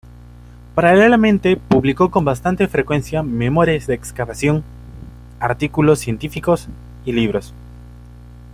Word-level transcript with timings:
Paralelamente, 0.73 1.57
publicó 1.57 2.09
con 2.09 2.25
bastante 2.25 2.67
frecuencia 2.67 3.21
memorias 3.21 3.85
de 3.85 3.93
excavación, 3.93 4.63
artículos 5.39 5.99
científicos 5.99 6.69
y 7.05 7.11
libros. 7.13 7.53